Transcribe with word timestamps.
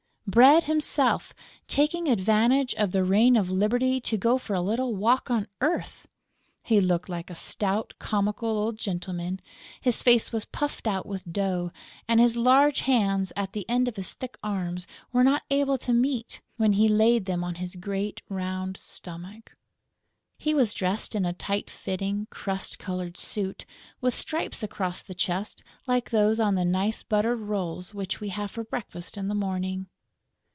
Bread 0.27 0.63
himself, 0.63 1.33
taking 1.67 2.07
advantage 2.07 2.73
of 2.75 2.93
the 2.93 3.03
reign 3.03 3.35
of 3.35 3.49
liberty 3.49 3.99
to 3.99 4.17
go 4.17 4.37
for 4.37 4.53
a 4.53 4.61
little 4.61 4.95
walk 4.95 5.29
on 5.29 5.45
earth! 5.59 6.07
He 6.63 6.79
looked 6.79 7.09
like 7.09 7.29
a 7.29 7.35
stout, 7.35 7.95
comical 7.99 8.47
old 8.47 8.77
gentleman; 8.77 9.41
his 9.81 10.01
face 10.01 10.31
was 10.31 10.45
puffed 10.45 10.87
out 10.87 11.05
with 11.05 11.29
dough; 11.29 11.73
and 12.07 12.21
his 12.21 12.37
large 12.37 12.79
hands, 12.81 13.33
at 13.35 13.51
the 13.51 13.65
end 13.69 13.89
of 13.89 13.97
his 13.97 14.13
thick 14.13 14.37
arms, 14.41 14.87
were 15.11 15.25
not 15.25 15.41
able 15.49 15.77
to 15.79 15.91
meet, 15.91 16.39
when 16.55 16.73
he 16.73 16.87
laid 16.87 17.25
them 17.25 17.43
on 17.43 17.55
his 17.55 17.75
great, 17.75 18.21
round 18.29 18.77
stomach. 18.77 19.57
He 20.37 20.53
was 20.53 20.73
dressed 20.73 21.13
in 21.13 21.25
a 21.25 21.33
tight 21.33 21.69
fitting 21.69 22.27
crust 22.29 22.79
coloured 22.79 23.17
suit, 23.17 23.65
with 23.99 24.15
stripes 24.15 24.63
across 24.63 25.03
the 25.03 25.13
chest 25.13 25.61
like 25.87 26.09
those 26.09 26.39
on 26.39 26.55
the 26.55 26.63
nice 26.63 27.03
buttered 27.03 27.41
rolls 27.41 27.93
which 27.93 28.21
we 28.21 28.29
have 28.29 28.51
for 28.51 28.63
breakfast 28.63 29.17
in 29.17 29.27
the 29.27 29.35
morning. 29.35 29.87